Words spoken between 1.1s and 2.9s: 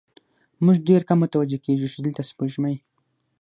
متوجه کېږو، چې دلته سپوږمۍ